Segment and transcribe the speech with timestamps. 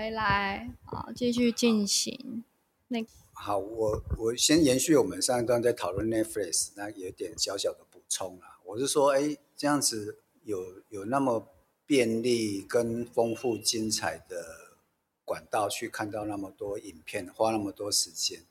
[0.00, 2.42] 回来啊，继续进行。
[2.88, 3.04] 那
[3.34, 8.58] 好，我我先延续我们上一段在讨论 Netflix，那有点小小的补充啊。
[8.64, 11.46] 我是说，哎，这样子有有那么
[11.84, 14.78] 便利跟丰富精彩的
[15.22, 18.46] 管道去看到那么多影片，花那么多时间，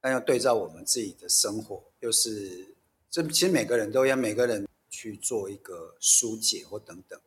[0.00, 2.74] 但要对照我们自己的生活，又是
[3.08, 7.20] 这其实每个人都要每个人去做一个疏解或等等。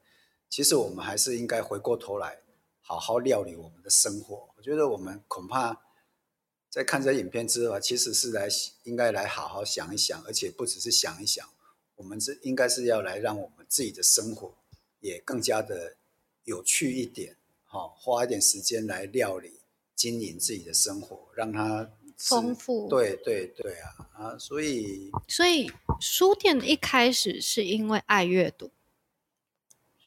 [0.49, 2.40] 其实我们还是应该回过头来
[2.81, 4.49] 好好料理我们的生活。
[4.57, 5.81] 我觉得我们恐怕
[6.69, 8.47] 在看这影片之后，其实是来
[8.83, 11.47] 应该来好好想一想，而且不只是想一想，
[11.95, 14.57] 我们是应该是要来让我们自己的生活
[14.99, 15.95] 也更加的
[16.43, 19.59] 有趣一点，好，花一点时间来料理
[19.95, 22.87] 经营自己的生活，让它丰富。
[22.87, 24.37] 对对对啊啊！
[24.37, 28.71] 所以所以书店一开始是因为爱阅读。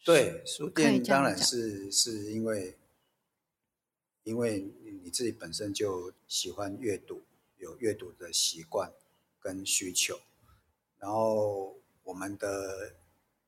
[0.05, 2.77] 对，书店当然是是因为，
[4.25, 4.71] 因为
[5.03, 7.23] 你自己本身就喜欢阅读，
[7.57, 8.93] 有阅读的习惯
[9.41, 10.21] 跟需求，
[10.99, 12.95] 然后我们的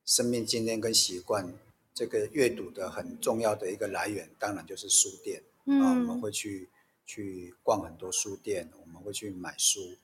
[0.03, 1.53] 生命经验跟习惯，
[1.93, 5.43] 这个阅读的很重要的一个来源，当然就是书店。
[5.65, 6.69] 啊，我们会去
[7.05, 9.95] 去逛很多书店，我们会去买书。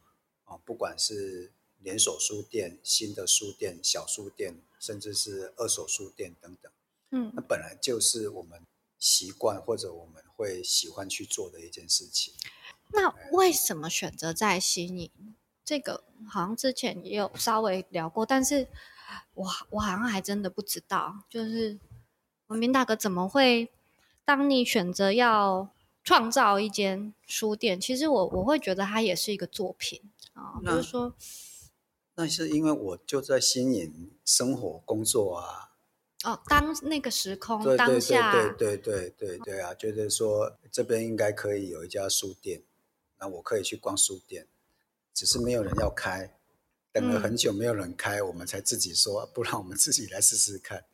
[0.46, 1.50] 啊，不管是
[1.84, 4.62] 连锁书店、新的书店、小书店。
[4.84, 6.70] 甚至是二手书店等等，
[7.12, 8.62] 嗯，那本来就是我们
[9.00, 12.34] 习惯或者我们会喜欢去做的一件事情。
[12.90, 15.10] 那为什么选择在悉尼？
[15.64, 18.68] 这个好像之前也有稍微聊过，但是
[19.36, 21.24] 我我好像还真的不知道。
[21.30, 21.80] 就是
[22.48, 23.72] 文明大哥怎么会？
[24.26, 25.70] 当你选择要
[26.04, 31.16] 创造一间书店，其实我我会觉得它也是一个作品啊，就是说。
[32.16, 35.72] 那是因为我就在新营生活工作啊。
[36.24, 42.64] 哦，当那个时空当下，对对对对对啊，觉得说这边应该可以有一家书店，
[43.20, 44.48] 那我可以去逛书店，
[45.14, 46.38] 只是没有人要开，
[46.94, 50.86] 等了很久没有人开，我们才自己说，不然我们自己来试试看。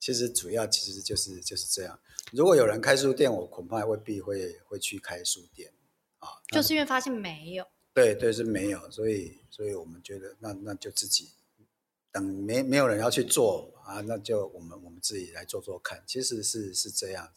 [0.00, 2.00] 其实主要其实就是就是这样。
[2.32, 5.72] 如果有人开书店，我恐怕未必会会去开书店
[6.18, 7.64] 啊，就是因为发现没有。
[7.94, 11.30] 对对是没有，所以所以我们觉得那那就自己
[12.10, 17.32] 等没没有人要去做啊，那就我们我们自己来做做看，其实是是这样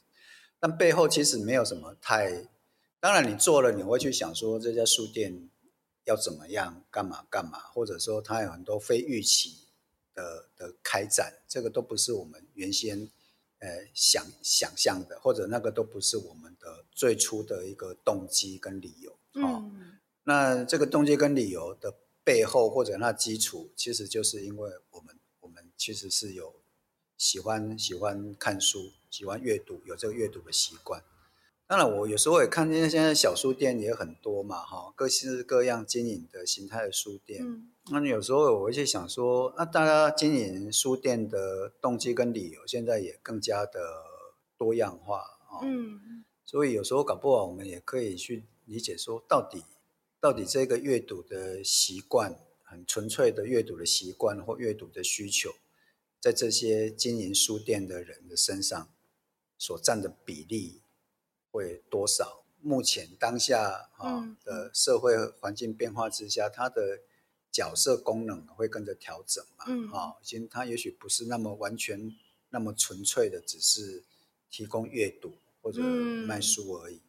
[0.59, 2.47] 但背后其实没有什么太，
[2.99, 5.49] 当然你做了你会去想说这家书店
[6.05, 9.67] 要怎么样干嘛干嘛，或者说它有很多非预期
[10.13, 13.09] 的的开展，这个都不是我们原先
[13.59, 19.64] 呃想想象的，或者那个都不是我们的最初的一个动机跟理由，嗯。
[20.25, 26.55] 那这个动机跟理由的背后，或者那基础，其实就是因为我们我们其实是有
[27.17, 31.03] 喜欢喜欢看书、喜欢阅读，有这个阅读的习惯。
[31.67, 37.41] 当然，我有时候也看见现在小书店也很多嘛，哈，各式各样经营的形态的书店。
[37.43, 43.79] 嗯那有时候我会去想说，那大家经营书店的动机跟理由，现在也更加的
[44.57, 45.61] 多样化啊。
[45.61, 46.25] 嗯。
[46.43, 49.63] 所以有时候搞不好，我们也可以去理解说，到底。
[50.25, 55.51] 到底这个阅读的习惯，很纯粹的阅读的习惯或阅读的需求，
[56.19, 58.89] 在这些经营书店的人的身上
[59.59, 60.81] 所占的比例
[61.51, 62.43] 会多少？
[62.59, 67.01] 目前当下啊的社会环境变化之下，它的
[67.51, 69.95] 角色功能会跟着调整嘛？
[69.95, 72.11] 啊，其实它也许不是那么完全
[72.49, 74.03] 那么纯粹的，只是
[74.49, 76.99] 提供阅读或者卖书而已。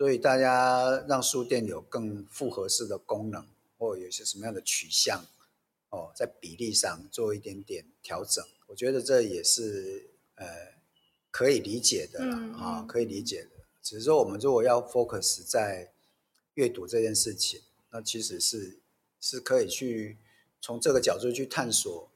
[0.00, 3.46] 所以大家让书店有更复合式的功能，
[3.76, 5.26] 或有些什么样的取向，
[5.90, 10.46] 哦，在比例上做一点点调整，我觉得这也是呃
[11.30, 13.50] 可以理解的啦，啊，可以理解的。
[13.82, 15.92] 只是说我们如果要 focus 在
[16.54, 17.60] 阅读这件事情，
[17.90, 18.78] 那其实是
[19.20, 20.16] 是可以去
[20.62, 22.10] 从这个角度去探索，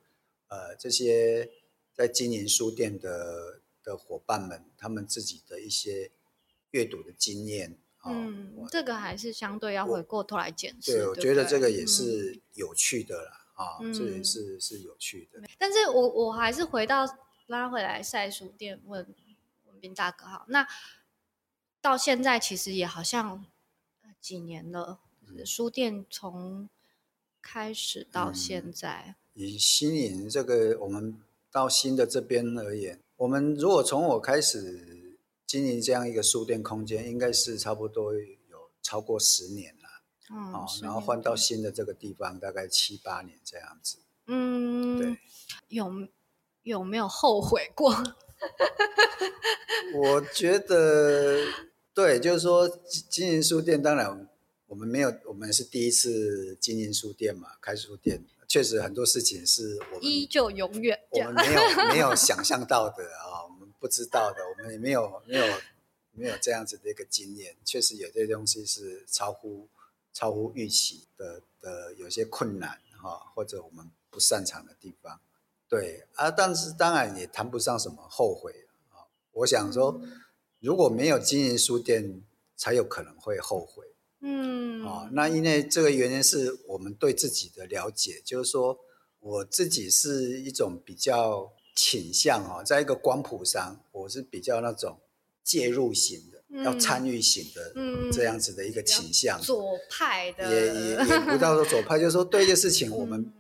[0.49, 1.51] 呃，这些
[1.93, 6.11] 在经营书店的的伙伴们，他们自己的一些。
[6.75, 10.93] 阅读的经验，嗯，这个还是相对要回过头来检视。
[10.93, 15.41] 对，我觉得这个也是有趣的啦，啊，这也是是有趣的。
[15.57, 17.07] 但是我我还是回到
[17.47, 19.07] 拉回来晒书店问
[19.67, 20.67] 文斌大哥哈，那
[21.81, 23.47] 到现在其实也好像
[24.21, 24.99] 几年了，
[25.47, 26.69] 书店从
[27.41, 31.17] 开始到现在，以新颖这个我们
[31.53, 35.04] 到新的这边而言，我们如果从我开始。
[35.47, 39.89] 经营这样一个书店空间，应该是差不多有超过十年了，
[40.31, 43.99] 嗯哦，然后换到新的这个地方，大概七八年这样子。
[44.27, 45.19] 嗯，对，
[45.69, 46.09] 有
[46.63, 47.93] 有没有后悔过？
[49.95, 51.41] 我觉得
[51.93, 54.29] 对，就是说经经营书店，当然
[54.67, 60.99] 我们没有，我们是第一次经营书店嘛，开书店，确实很多事情是我们依旧永远。
[61.11, 65.45] 我们没有没有 想象到的啊，我们不知道的，我们也没有没有
[66.13, 69.69] 没有这样子的一个经验，确实有些东西是超乎
[70.13, 75.21] 超乎预期的的，有些困难哈，或者我们不擅长的地方，
[75.69, 79.05] 对啊，但是当然也谈不上什么后悔啊。
[79.33, 80.01] 我想说，
[80.61, 82.23] 如果没有经营书店，
[82.57, 83.85] 才有可能会后悔。
[84.21, 88.79] 嗯，哦，那因为这个原因是我们对自己的了解，就是说
[89.19, 94.99] 我自己是一种比较倾向哦，在一个光谱上，我是比较那种
[95.43, 103.33] 介入型的，嗯要参与型的嗯这样子的一个倾向，左派的，也也也不到说左派，就是说对一个事情，我们嗯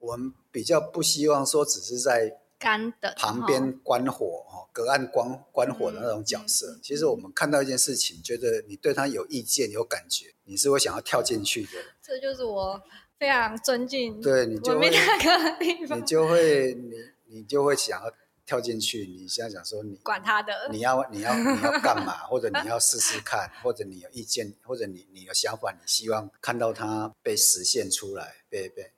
[0.00, 6.80] 我们比较不希望说只是在干等旁边观火哦，隔岸观观火的那种角嗯色嗯。
[6.82, 11.70] 其实我们看到一件事情，觉得你对他有意见、有感觉，你是会想要跳进去的。
[12.02, 12.80] 这就是我
[13.18, 16.90] 非常尊敬对你就会文明大哥的地你，就会你
[17.34, 18.12] 你就会想要
[18.46, 28.92] 跳进去，你想想说你管他的，你要你要你要干嘛，或者你要试试看，或者你有意见，或者你你有想法，你希望看到它被实现出来，被被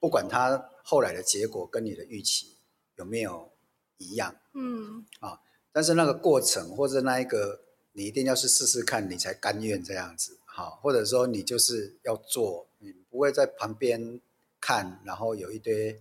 [0.00, 2.56] 不管它后来的结果跟你的预期
[2.96, 3.52] 有没有
[3.98, 5.04] 一样，嗯。
[5.20, 5.40] 啊
[5.72, 7.60] 但是那个过程或者那一个
[7.94, 14.20] 你一定要去试试看，你才甘愿这样子，好，或者说你就是要做，你不会在旁边
[14.60, 16.00] 看，然后有一堆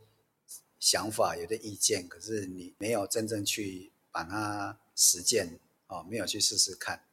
[0.84, 5.58] 想法、有的意见，可是你没有真正去把它实践，
[5.88, 7.06] 哦，没有去试试看。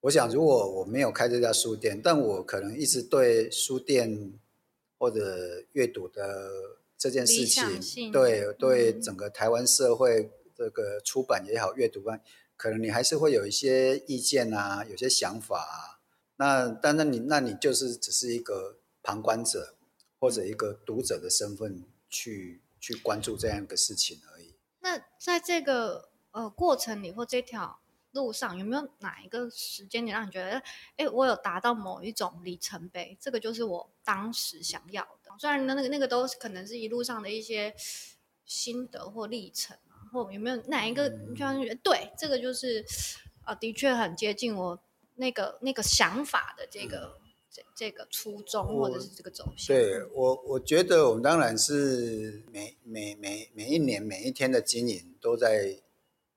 [0.00, 4.32] 我想，如果我没有开这家书店，但我可能一直对书店
[4.96, 12.22] 或者阅读的这件事情，对对嗯整个台湾社会这个出版也好，阅读版，
[12.56, 16.00] 可能你还是会有一些意见啊，有些想法啊。
[16.36, 19.74] 那但那你那你就是只是一个旁观者
[20.18, 24.54] 或者一个读者的身份去去关注这样一个事情而已。
[24.80, 30.62] 那在这个呃过程里或这条路上，有没有哪一个时间点让你觉得，
[30.98, 33.16] 哎，我有达到某一种里程碑？
[33.18, 35.32] 这个就是我当时想要的。
[35.38, 37.74] 虽然那个那个都可能是一路上的一些
[38.44, 42.84] 心得或历程啊，或有没有哪一个嗯就让你觉得，对，这个就是
[43.46, 44.78] 呃，的确很接近我
[45.14, 47.23] 那个那个想法的这个。
[47.54, 55.78] 这这个初衷或者是这个走向，对我，我觉得我们当然是每每每每一年每一天的经营都在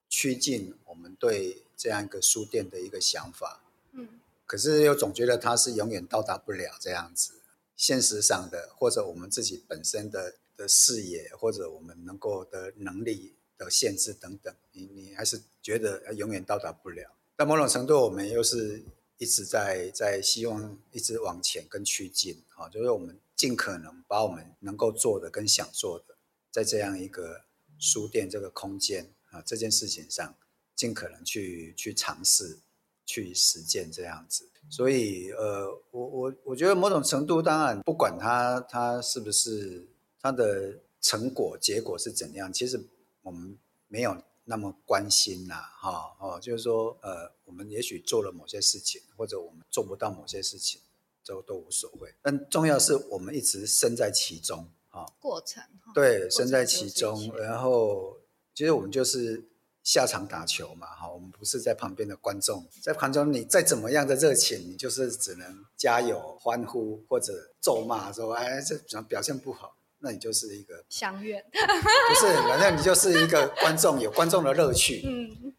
[0.08, 4.08] 趋近我们对这样一个书店的一个想法，嗯
[4.46, 7.34] 可是又总觉得它是永远到达不了这样子。
[7.76, 17.12] 现实上的，或者我们自己本身的的视野，或者我们能够的能力的限制等等，你你还是觉得永远到达不了。
[17.36, 18.82] 但某种程度，我们又是
[19.18, 26.16] 一直在在希望一直往前跟趋近啊，就是我们尽可能把我们能够做的跟想做的，
[26.52, 27.42] 在这样一个
[27.80, 30.36] 书店这个空间啊这件事情上，
[30.76, 32.60] 尽可能去去尝试
[33.06, 34.48] 去实践这样子。
[34.70, 39.88] 所以呃，我我我觉得某种程度，当然不管它它是不是
[40.22, 42.84] 它的成果结果是怎样，其实
[43.22, 43.58] 我们
[43.88, 50.80] 没有那么关心啦，哈哦，就是说呃，我们也许做了某些事情，或者我们做不到某些事情，
[51.26, 52.16] 都都无所谓。
[52.22, 55.62] 但重要是我们一直身在其中，哈、过程
[55.94, 58.18] 对，身在其中，然后
[58.56, 59.50] 其实我们就是
[59.84, 69.76] 下场打球嘛，哈，我们不是在旁边的观众，在旁边你再怎么样的热情，你就是只能加油、欢呼或者咒骂说，哎，这表表现不好，
[70.08, 75.02] 那你就是一个 相怨，不是，反正你就是一个观众，有观众的乐趣。
[75.06, 75.54] 嗯。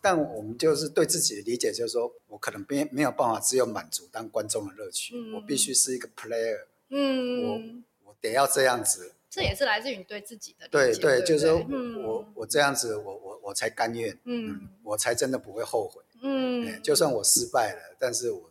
[0.00, 5.34] 但我们就是对自己的理解，就是说我可能没没有办法只有满足当观众的乐趣，嗯。
[5.34, 7.42] 我必须是一个 player，嗯，
[8.04, 9.14] 我我得要这样子。
[9.28, 12.02] 这也是来自于你对自己的理解对对，不就是说嗯。
[12.04, 14.68] 我我这样子，我我我才甘愿，嗯。
[14.84, 16.00] 我才真的不会后悔。
[16.02, 18.50] 哎嗯，就算我失败了，但是我我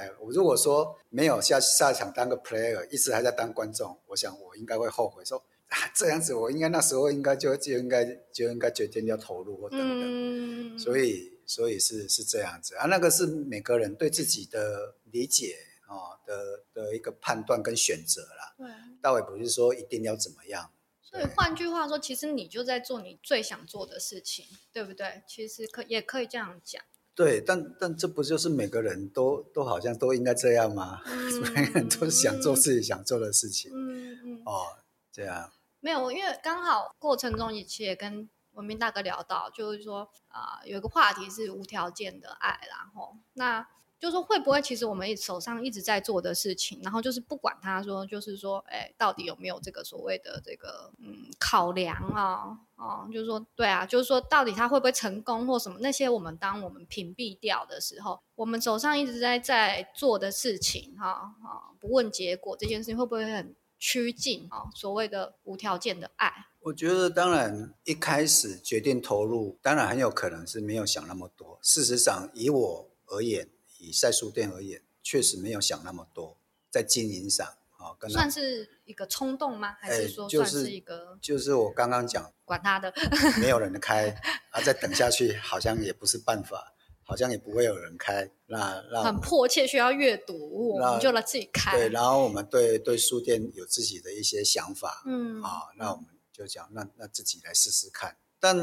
[0.00, 5.44] 才我如果说没有下下场当个 player，一直还在当观众，我想我应该会后悔说。
[5.68, 10.02] 啊，这样子我应该那时候应该就就应该就应该决定要投入或等等。
[10.04, 15.56] 嗯，所以所以是是这样子啊，那个是每个人对自己的理解
[15.88, 18.66] 哦的的一个判断跟选择啦，对，
[19.00, 20.70] 倒也不是说一定要怎么样。
[21.00, 24.44] 所以换句话说，其实你就在做你最想做的事情，
[24.74, 25.22] 对不对？
[25.26, 26.82] 其实可也可以这样讲，
[27.14, 31.00] 对，但但这不就是每个人都都好像都应该这样吗？
[31.06, 33.70] 嗯 每个人都想做自己想做的事情。
[33.74, 34.64] 嗯嗯，哦，
[35.12, 35.50] 这样。
[35.80, 43.66] 没有，因为刚好过程中也其实也跟文明大哥聊到，就是说啊、有一个话题是无条件的爱然后，那
[44.02, 66.46] 就是说会不会其实我们手上一直在做的事情，然后就是不管他说，就是说，哎，到底有没有这个所谓的这个嗯考量啊、哦，就是说，对啊，就是说到底他会不会成功或什么那些，我们当我们屏蔽掉的时候，我们手上一直在在做的事情，哈、啊，不问结果这件事情会不会很趋近啊、所谓的无条件的爱？
[66.62, 71.60] 我觉得当然一开始决定投入，当然很有可能是没有想那么多。
[71.62, 73.48] 事实上，以我而言，
[73.82, 76.38] 以晒书店而言，确实没有想那么多，
[76.70, 77.46] 在经营上
[77.76, 79.76] 啊，跟算是一个冲动吗？
[79.80, 82.92] 还哎是说算就是是一个就是我刚刚讲，管他的？
[83.40, 84.08] 没有人 开，
[84.50, 86.72] 啊，再等下去好像也不是办法，
[87.02, 88.30] 好像也不会有人开。
[88.46, 91.76] 那那很迫切需要阅读，我那们就来自己开。
[91.76, 98.16] 对，然后我们对对书店有自己的一些想法，嗯啊，那我们就讲，那那自己来试试看。
[98.38, 98.56] 但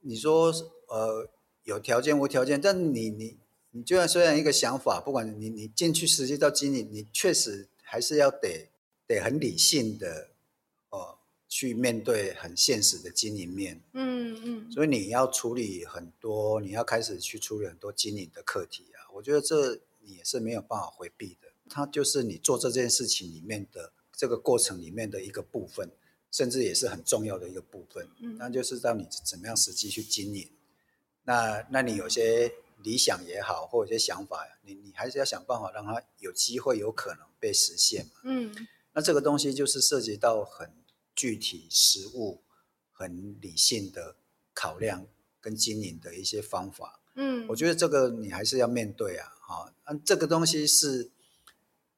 [0.00, 0.52] 你说
[0.88, 1.28] 呃
[1.64, 3.38] 有条件无条件，但你你
[3.76, 8.70] 你就算虽然一个想法，不管你你进去实际到经营，你确实还是要得
[9.06, 10.30] 得很理性的
[10.88, 13.82] 哦、去面对很现实的经营面。
[13.92, 19.12] 嗯嗯所以你要处理很多，你要开始去处理很多经营的课题啊。
[19.12, 25.90] 我觉得这你也是没有办法回避的，它就是你做这件事情里面的这个过程里面的一个部分，
[26.30, 28.08] 甚至也是很重要的一个部分。
[28.20, 30.48] 嗯那就是让你怎么样实际去经营。
[31.24, 32.50] 那那你有些
[32.82, 38.12] 理想也好，或者一些想法，你你还是要想办法让它有机会、有可能被实现嘛。
[38.24, 38.54] 嗯
[38.92, 40.72] 那这个东西就是涉及到很
[41.14, 42.42] 具体、实物、
[42.92, 44.16] 很理性的
[44.54, 45.06] 考量
[45.38, 47.00] 跟经营的一些方法。
[47.14, 51.10] 嗯，我觉得这个你还是要面对啊，哈、啊，这个东西是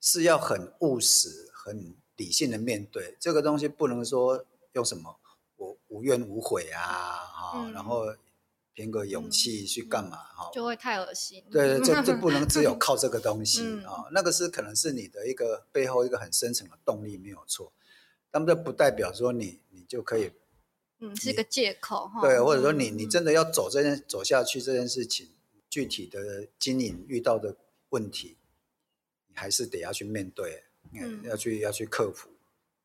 [0.00, 3.16] 是要很务实、很理性的面对。
[3.20, 5.20] 这个东西不能说用什么
[5.56, 8.06] 我无怨无悔啊，哈、嗯然后
[8.78, 11.44] 凭个勇气去干嘛，哈、就会太恶心。
[11.50, 12.14] 对对，这这。
[12.22, 13.84] 不能只有靠这个东西嗯。
[13.84, 17.72] 啊、那个是可能是你的一个背后一个很深层的动力，没有错。
[18.30, 20.30] 但这不代表说你你就可以
[21.00, 22.20] 嗯，是个借口哈。
[22.20, 22.98] 对，或者说你嗯。
[22.98, 25.28] 你真的要走这件走下去这件事情，
[25.68, 27.56] 具体的经营遇到的
[27.88, 28.36] 问题，
[29.26, 31.24] 你还是得要去面对，嗯，嗯。
[31.24, 32.28] 要去要去克服，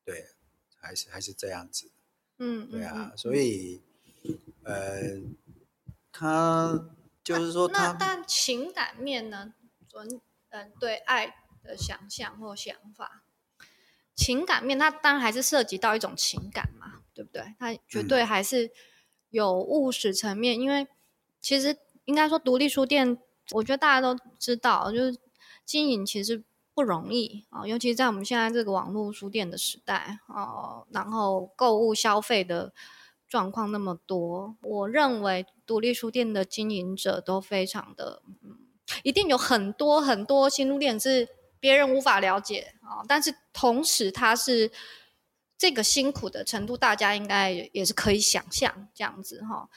[0.04, 0.26] 对，
[0.74, 1.88] 还是还是这样子，
[2.38, 3.80] 嗯，对啊，嗯所以
[4.64, 5.20] 呃，
[6.16, 6.86] 他
[7.24, 9.52] 就是说那他但情感面呢？
[9.88, 13.24] 准嗯，对爱的想象或想法，
[14.14, 17.54] 情感面它当然还是涉及到一种情感嘛，对不对？
[17.58, 18.70] 它绝嗯对还是
[19.30, 20.86] 有务实层面，因为
[21.40, 23.18] 其实应该说独立书店，
[23.50, 25.18] 我觉得大家都知道，就是
[25.64, 32.72] 经营其实不容易啊、尤其是在我们现在这个网络书店的时代哦、然后购物消费的
[33.34, 38.58] 状况那么多，我认为独立书店的经营者都非常的，嗯，
[39.02, 44.70] 一定有很多很多心路历程是别人无法了解啊、但是同时它是
[45.58, 49.68] 这个辛苦的程度，大家应该也也是可以想象这样子哈、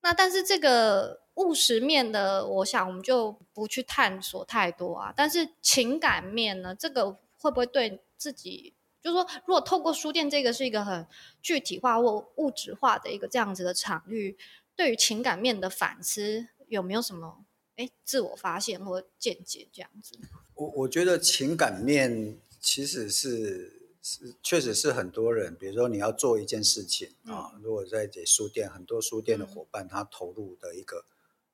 [0.00, 5.12] 那但是这个务实面的，我想我们就不去探索太多啊。
[5.14, 11.06] 但是情感面呢，这个会不会对自己，就是说，如果透过书店这个是一个很
[11.40, 14.36] 具体化或物质化的一个这样子的场域，
[14.74, 17.44] 对于情感面的反思有没有什么
[17.76, 20.18] 哎自我发现或见解这样子？
[20.54, 31.04] 我我觉得情感面其实是是确实是很多人，比如说你要做一件事情啊，如果在这书店，很多书店的伙伴他投入的一个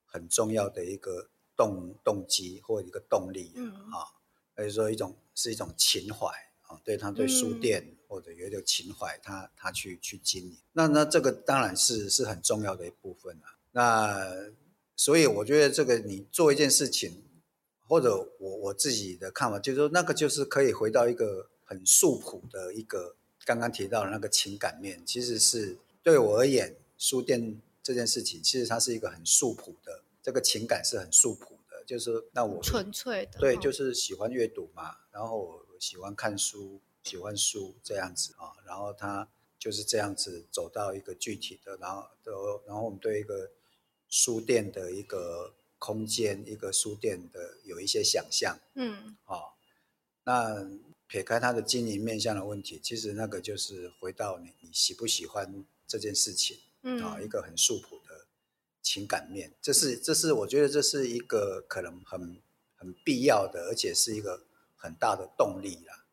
[0.06, 4.16] 很重要的一个动动机或一个动力嗯啊，
[4.56, 6.28] 或者说一种是一种情怀
[6.74, 13.56] 啊，对他对书嗯店或者有一个情怀，他他去去经营，那那这个当然是是很重要的一部分啊。
[13.72, 14.52] 那
[14.96, 17.22] 所以我觉得这个你做一件事情。
[17.86, 23.14] 或者我我自己的看法，就是说那个就是可以回到一个很素朴的一个
[23.44, 42.08] 刚刚提到的那个情感面，其实是对我而言，书店这件事情其实它是一个很素朴的，这个情感是很素朴的，就是那我纯粹的，对，哦就是喜欢阅读嘛，然后我喜欢看书，喜欢书这样子啊，然后他就是这样子走到一个具体的，然后
[42.66, 43.50] 然后我们对一个
[44.08, 49.52] 书店的一个空间，一个书店的有一些想象嗯啊。
[50.24, 50.66] 那
[51.06, 58.24] 撇开他的经营面向的问题，其实那个就是回到你你喜不喜欢这件事情嗯啊，一嗯个很素朴的
[58.80, 62.40] 情感面，这是这是我觉得这是一个可能很
[62.74, 64.46] 很必要的，而且是一个
[64.84, 66.04] 很大的动力啦。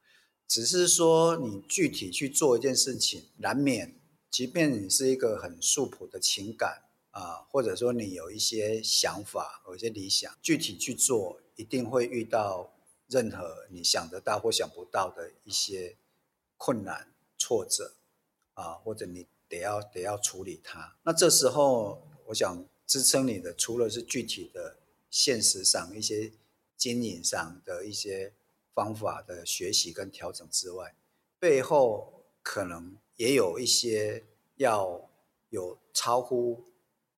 [0.48, 4.00] 只是说你具体去做一件事情，难免
[4.30, 12.74] 即便你是一个很素朴的情感啊，或者说你有一些想法、有一些理想，具体去做，一定会遇到
[13.08, 15.98] 任何你想得到或想不到的一些
[16.58, 17.96] 困难、挫折
[18.54, 20.96] 啊，或者你得要得要处理它。
[21.04, 24.78] 那这时候，我想支撑你的，除了是具体的
[25.10, 26.32] 现实上一些
[26.76, 28.34] 经营上的一些
[28.74, 30.96] 方法的学习跟调整之外，
[31.40, 32.98] 背后可能。
[33.18, 34.26] 也有一些
[34.56, 35.08] 要
[35.50, 36.66] 有超乎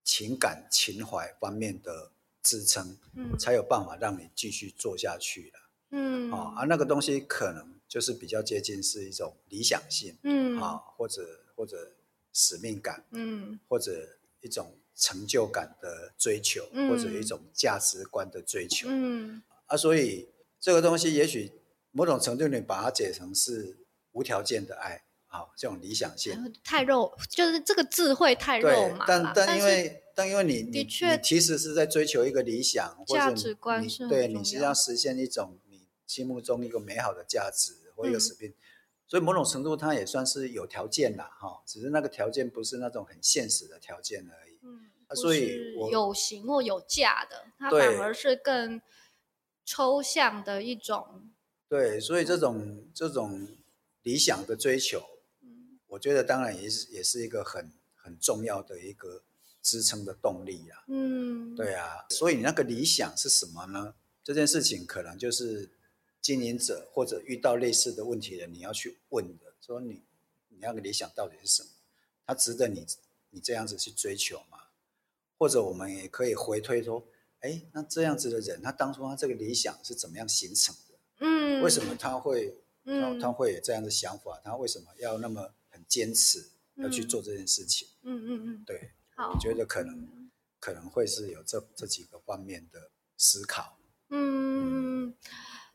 [0.03, 5.59] 情感情怀方面的支撑，嗯，才有办法让你继续做下去的，
[5.91, 11.93] 嗯，啊，而那个东西可能就是比较接近是一种理想性，嗯，啊，或者或者
[12.33, 20.27] 使命感，嗯，或者一种成就感的追求，或者一种价值观的追求，嗯，啊，所以
[20.63, 21.51] 这个东西也许
[21.91, 23.79] 某种程度你把它解成是
[24.13, 25.03] 无条件的爱。
[25.27, 38.53] 好，这种理想性太肉，就是这个智慧太肉麻但但因为但因为你你你其实是在追求一个理想，价值观是对你是要实现一种你心目中一个美好的价值或一个使命，
[39.05, 44.59] 所以某种程度它也算是有条件啦，哈，只是那个条件不是那种很现实的条件而已。
[44.61, 48.79] 嗯，所以有形或有价的，它反而是更
[49.65, 51.29] 抽象的一种。
[51.67, 53.47] 对，所以这种这种
[54.03, 55.01] 理想的追求。
[55.87, 59.23] 我觉得当然也是也是一个很很重要的一个
[59.61, 60.83] 支撑的动力啊。
[60.87, 63.95] 嗯，对啊，所以你那个理想是什么呢？
[64.23, 65.69] 这件事情可能就是
[66.21, 70.03] 经营者或者遇到类似的问题的你要去问的，说你
[70.49, 71.69] 你那个理想到底是什么？
[72.25, 72.85] 它值得你
[73.31, 74.59] 你这样子去追求吗？
[75.37, 77.05] 或者我们也可以回推说，
[77.43, 80.95] 哎，那这样子的人，他当初他这个理想是怎么样形成的？
[81.19, 84.41] 嗯，为什么他会他他会有这样的想法？
[84.43, 85.81] 他为什么要那么很？
[85.85, 93.77] 坚持要去做这件事情，嗯嗯嗯，对，我觉得可能可能会是有这这几个方面的思考。
[94.09, 95.13] 嗯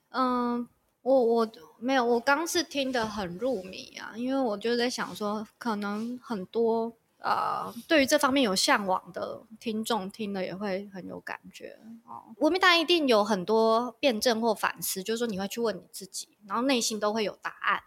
[0.08, 0.68] 嗯，
[1.02, 12.34] 我我没有，我刚是听得很入迷啊，因为我就在想说，可能很多呃对于这方面有向往的听众听了也会很有感觉哦。
[12.38, 17.80] 我们大家一定有很多辩证或反思，就是说你会去问你自己，然后内心都会有答案，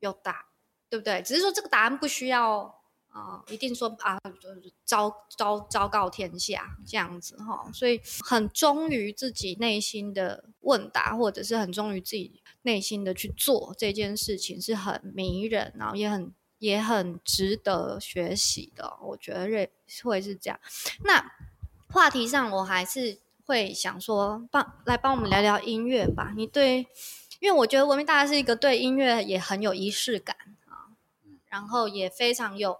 [0.00, 0.46] 有答。
[0.90, 1.20] 对不对？
[1.20, 2.60] 只是说这个答案不需要
[3.10, 4.18] 啊，一定说啊，
[4.86, 7.70] 昭昭昭告天下这样子哈。
[7.74, 18.96] 所以很忠于自己内心的问答，或者是很忠于自己内心的去做这件事情，是很迷人，然后也很也很值得学习的。
[19.02, 19.70] 我觉得会
[20.04, 20.60] 会是这样。
[21.04, 21.32] 那
[21.88, 26.32] 话题上，我还是会想说，帮来帮我们聊聊音乐吧。
[26.36, 26.86] 你对，
[27.40, 30.36] 因为我觉得文明大家是一个对音乐也很有仪式感。
[31.50, 32.78] 然后也非常有，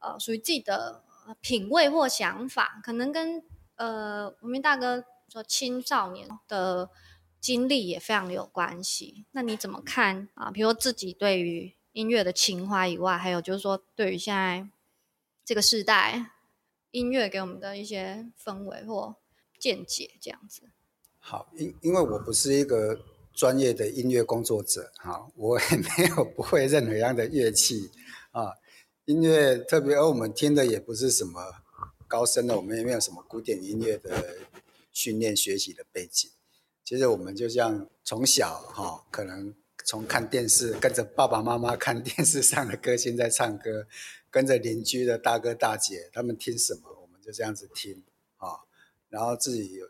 [0.00, 1.02] 呃，属于自己的
[1.40, 3.42] 品味或想法，可能跟
[3.76, 6.90] 呃文明大哥说青少年的
[7.40, 9.24] 经历也非常有关系。
[9.32, 10.50] 那你怎么看啊？
[10.50, 14.68] 比如自己对于音乐的情怀以外，还有就是说对于现在
[15.42, 16.32] 这个时代
[16.90, 19.16] 音乐给我们的一些氛围或
[19.58, 20.64] 见解，这样子。
[21.18, 23.00] 好，因因为我不是一个。
[23.36, 27.90] 专业的音乐工作者，哈，我也没有不会任何样的乐器
[28.30, 28.52] 啊。
[29.06, 31.52] 音乐特别，而我们听的也不是什么
[32.06, 34.36] 高深的，我们也没有什么古典音乐的
[34.92, 36.30] 训练学习的背景。
[36.84, 39.52] 其实我们就像从小哈，可能
[39.84, 43.86] 从看电视，跟着爸爸妈妈看电视上的歌星在唱歌，
[44.30, 48.02] 跟着邻居的大哥大姐他们听什么，我们就这样子听
[48.38, 48.64] 啊，
[49.08, 49.80] 然后自己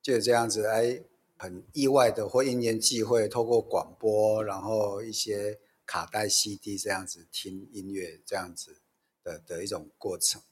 [0.00, 1.02] 就这样子哎。
[1.42, 8.82] 很意外的，或因缘际会，透过广播，然后一些卡带、CD 这样子听音乐，这样子
[9.24, 10.42] 的的一种过程。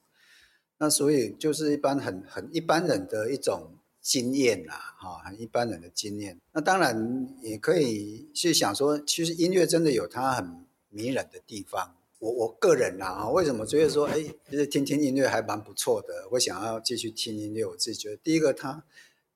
[0.79, 6.39] 那所以就是一般很很一般人的一种经验啦，哈，很一般人的经验。
[6.51, 11.95] 那当然也可以去想说，其实音乐真的有它很迷人的地方。
[12.19, 17.65] 我我个人啦，为什么觉得说，哎，就是听听音乐还蛮不错的，我想要继续听音乐。
[17.65, 18.83] 我自己觉得，第一个它。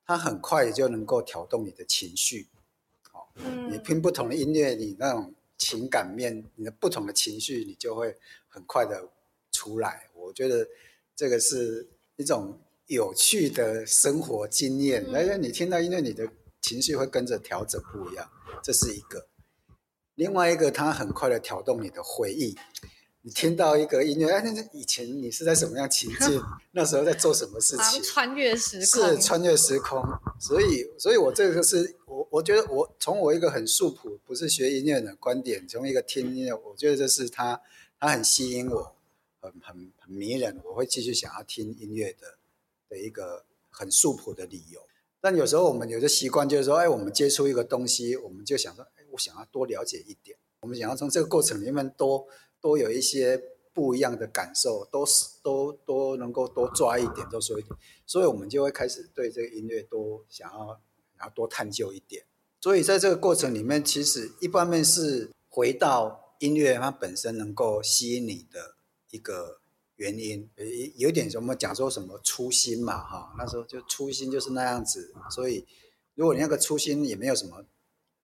[0.05, 2.45] 它很快就能够挑动你的情绪，
[3.09, 3.31] 好，
[3.71, 8.13] 你听不同的音乐，你那种情感面，你的不同的情绪，你就会
[8.49, 9.07] 很快的
[9.53, 10.09] 出来。
[10.13, 10.67] 我觉得
[11.15, 16.27] 这个是一种有趣的生活经验，而且你听到音乐，你的
[16.61, 18.29] 情绪会跟着调整不一样，
[18.61, 19.27] 这是一个。
[20.15, 22.55] 另外一个，它很快的挑动你的回忆。
[23.25, 26.43] 你听到一个音乐，哎，那是以前你是在什么样情境？
[26.71, 28.03] 那时候在做什么事情？
[28.03, 30.03] 穿越时空是穿越时空，
[30.37, 37.61] 所以，所以我这个是我，我觉得我从我一个很素朴，不是学音乐的观点，从一个听音乐，我觉得这是他，
[37.97, 38.93] 他很吸引我，
[39.39, 42.37] 很很很迷人，我会继续想要听音乐的
[42.89, 44.81] 的一个很素朴的理由。
[45.21, 52.27] 但有时候我们有的习惯就是说，哎，我们接触一个东西，我们就想说，哎，我想要多了解一点，我们想要从这个过程里面多
[52.59, 53.41] 多有一些
[53.73, 57.73] 不一样的感受，都是都都能够多抓一点，多说一点，
[58.05, 60.81] 所以我们就会开始对这个音乐多想要
[61.15, 62.25] 然后多探究一点。
[62.59, 68.75] 所以在这个过程里面，其实一方面是回到音乐它本身能够吸引你的
[69.09, 69.62] 一个。
[70.03, 75.65] 原因有有点什么讲说什么初心嘛哈，那时候就初心就是那样子，所以
[76.13, 77.65] 如果你那个初心也没有什么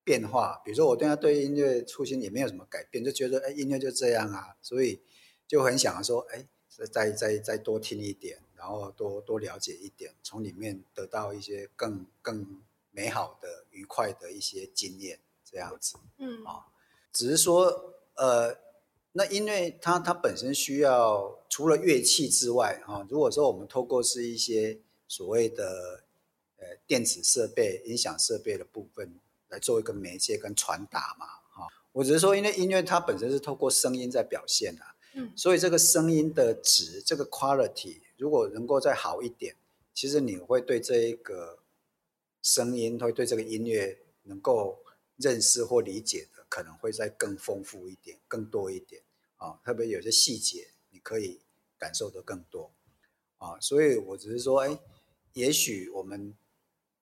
[0.03, 5.01] 变化，比如说我对他对音乐初心也没有什么改变，就觉得哎音乐就这样啊，所以
[5.47, 6.45] 就很想说哎
[6.91, 12.61] 再再再多听一点，然后多多了解一点，从里面得到一些更更
[12.91, 16.67] 美好的愉快的一些经验这样子，嗯啊，
[17.13, 18.67] 只是说呃。
[19.13, 26.03] 那因为它它本身需要除了乐器之外，哈，如果说我们透过是一些所谓的
[26.57, 29.19] 呃电子设备、音响设备的部分
[29.49, 39.55] 来做一个媒介跟传达嘛，哈，我只是说，因为音乐它本身是透过声音在表现啊，嗯，所以这个声音的值，这个 quality 如果能够再好一点，
[39.93, 41.57] 其实你会对这一个
[42.43, 44.79] 声音，会对这个音乐能够
[45.17, 49.03] 认识或理解的，可能会再更丰富一点，更多一点。
[49.37, 51.39] 啊，特别有些细节，你可以
[51.77, 52.73] 感受的更多
[53.37, 54.77] 啊，所以我只是说，哎，
[55.31, 56.35] 也许我们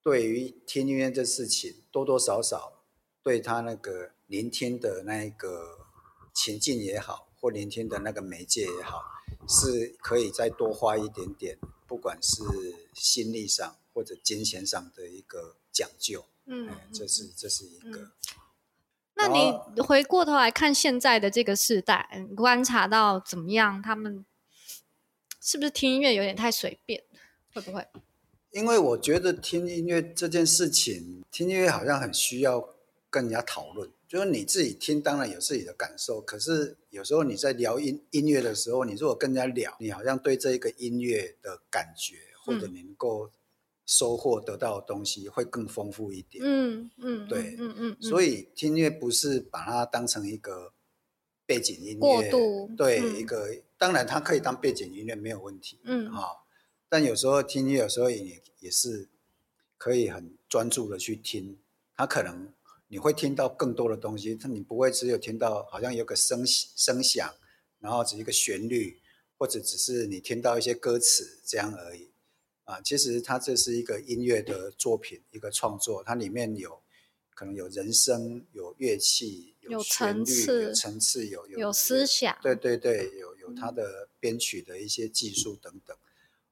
[0.04, 2.86] 对于听音乐这事情，多多少少
[3.24, 5.88] 对他那个聆听的那一个
[6.32, 9.02] 情境也好，或聆听的那个媒介也好，
[9.48, 11.58] 是可以再多花一点点，
[11.88, 12.44] 不管是
[12.94, 18.12] 心力上或者金钱上的一个讲究，嗯，这是这是一个。
[19.18, 23.82] 那你回过头来看现在的这个时代，观察到怎么样？
[23.82, 24.24] 他们
[25.42, 27.04] 是不是听音乐有点太随便？
[27.54, 27.86] 会不会？
[28.52, 32.76] 因为我觉得听音乐这件事情，听音乐好像很需要
[33.10, 33.90] 跟人家讨论。
[34.08, 43.32] 就是你自己听，当然有自己的感受，可是有时候你在聊音音乐的时候，你如果跟人家聊，你好像对这一个音乐的感觉，或者你能够。
[43.88, 46.44] 收获得到的东西会更丰富一点。
[46.46, 50.74] 嗯嗯，对，嗯嗯，所以听音乐不是把它当成一个
[51.46, 52.30] 背景音乐，
[52.76, 55.80] 对，一个当然它可以当背景音乐没有问题。
[55.86, 56.46] 嗯，好，
[56.90, 59.08] 但有时候听音乐有时候也也是
[59.78, 61.58] 可以很专注的去听，
[61.96, 62.52] 它可能
[62.90, 67.34] 你会听到更多的东西，它你不会只有听到好像有个声声响，
[67.80, 69.00] 然后只一个旋律，
[69.38, 72.10] 或者只是你听到一些歌词这样而已。
[72.68, 76.82] 啊，其实它这是一个音乐的作品，一个创作，它里面有
[77.34, 85.96] 可能有人声、有乐器、有旋律、有层次、有有思想，对对对，有有它的编曲的一些技术等等。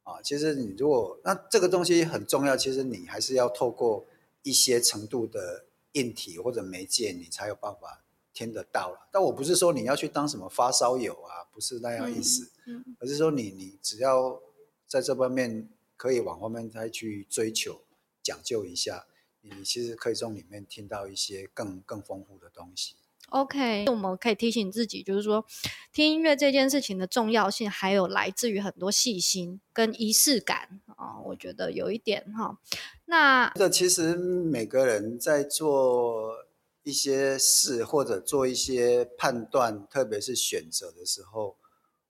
[0.04, 4.06] 啊，其实你如果那这个东西很重要，其实你还是要透过
[4.44, 9.10] 一些程度的硬体或者媒介，你才有办法听得到了。
[9.12, 14.42] 但我不是说你要去当什么发烧友啊，不是那样意思，嗯，而是说你你只要
[14.88, 15.68] 在这方面。
[15.98, 17.84] 可以往后面再去追求
[18.22, 19.06] 讲究一下，
[19.42, 22.96] 你其实可以从里面听到一些更更丰富的东西。
[23.30, 25.46] OK，我们可以提醒自己，就是说
[25.92, 31.20] 听音乐这件事情的重要性，还有来自于很多细心跟仪式感啊。
[31.26, 32.60] 我觉得有一点哈，
[33.06, 36.46] 那这其实每个人在做
[36.84, 41.58] 一些事或者做一些判断，特别是选择的时候，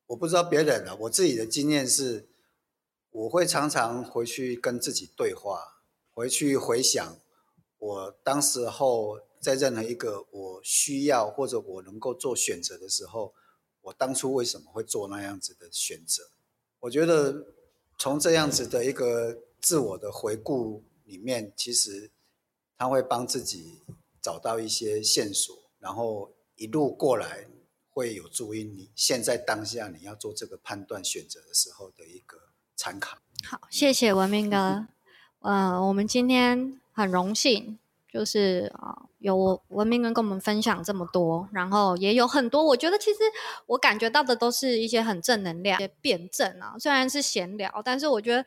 [0.07, 2.27] 我不知道别人啊，我自己的经验是。
[3.15, 5.79] 我会常常回去跟自己对话，
[6.13, 7.17] 回去回想
[7.77, 13.33] 我当时候在任何一个我需要或者我能够做选择的时候，
[13.83, 16.23] 我当初为什么会做那样子的选择？
[16.81, 17.53] 我觉得
[17.97, 22.11] 从这样子的一个自我的回顾里面，其实
[22.77, 23.81] 他会帮自己
[24.21, 27.47] 找到一些线索，然后一路过来
[27.89, 32.49] 会有助于你现在当下你要做这个判断选择的时候的一个。
[32.75, 34.87] 参考好，谢谢文明哥。
[35.41, 37.77] 嗯，我们今天很荣幸，
[38.11, 43.19] 就是啊，有文明哥跟我们分享这么多，然后也有很多，我觉得其实
[43.67, 46.75] 我感觉到的都是一些很正能量、辩证啊。
[46.79, 48.43] 虽然是闲聊，但是我觉得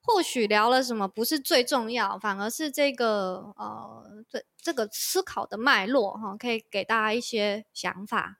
[0.00, 8.38] 或许聊了什么不是最重要，反而是这个呃，这这个思考的脉络哈，可以给大家一些想法。